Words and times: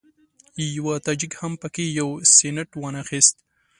یوه 0.77 0.95
تاجک 1.05 1.33
هم 1.41 1.53
په 1.61 1.67
کې 1.73 1.85
یو 1.99 2.09
سینټ 2.35 2.69
وانخیست. 2.77 3.35